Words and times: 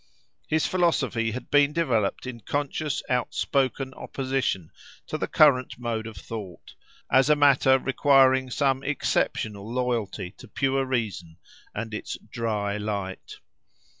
His 0.47 0.65
philosophy 0.65 1.29
had 1.29 1.51
been 1.51 1.73
developed 1.73 2.25
in 2.25 2.39
conscious, 2.39 3.03
outspoken 3.07 3.93
opposition 3.93 4.71
to 5.05 5.15
the 5.15 5.27
current 5.27 5.77
mode 5.77 6.07
of 6.07 6.17
thought, 6.17 6.73
as 7.11 7.29
a 7.29 7.35
matter 7.35 7.77
requiring 7.77 8.49
some 8.49 8.81
exceptional 8.81 9.71
loyalty 9.71 10.31
to 10.39 10.47
pure 10.47 10.85
reason 10.85 11.37
and 11.75 11.93
its 11.93 12.17
"dry 12.31 12.77
light." 12.77 13.35